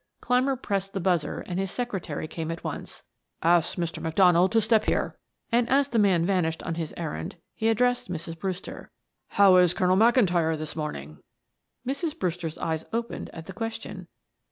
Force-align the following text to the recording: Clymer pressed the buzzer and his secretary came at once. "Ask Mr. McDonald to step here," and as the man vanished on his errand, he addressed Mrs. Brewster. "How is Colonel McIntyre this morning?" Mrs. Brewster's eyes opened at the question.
Clymer 0.19 0.55
pressed 0.55 0.93
the 0.93 0.99
buzzer 0.99 1.41
and 1.41 1.59
his 1.59 1.69
secretary 1.69 2.27
came 2.27 2.49
at 2.49 2.63
once. 2.63 3.03
"Ask 3.43 3.77
Mr. 3.77 4.01
McDonald 4.01 4.51
to 4.53 4.59
step 4.59 4.85
here," 4.85 5.15
and 5.51 5.69
as 5.69 5.89
the 5.89 5.99
man 5.99 6.25
vanished 6.25 6.63
on 6.63 6.73
his 6.73 6.91
errand, 6.97 7.35
he 7.53 7.67
addressed 7.69 8.09
Mrs. 8.09 8.39
Brewster. 8.39 8.89
"How 9.27 9.57
is 9.57 9.75
Colonel 9.75 9.97
McIntyre 9.97 10.57
this 10.57 10.75
morning?" 10.75 11.19
Mrs. 11.87 12.17
Brewster's 12.17 12.57
eyes 12.57 12.83
opened 12.91 13.29
at 13.29 13.45
the 13.45 13.53
question. 13.53 14.07